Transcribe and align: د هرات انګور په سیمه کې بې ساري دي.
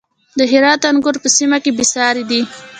د 0.37 0.39
هرات 0.51 0.81
انګور 0.89 1.15
په 1.23 1.29
سیمه 1.37 1.57
کې 1.63 1.71
بې 1.77 1.85
ساري 1.93 2.23
دي. 2.29 2.41